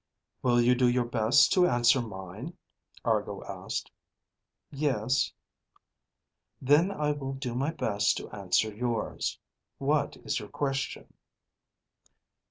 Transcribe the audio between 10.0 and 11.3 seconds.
is your question?"